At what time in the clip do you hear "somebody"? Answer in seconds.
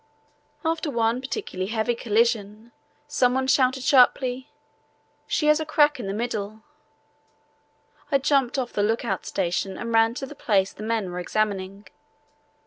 3.07-3.45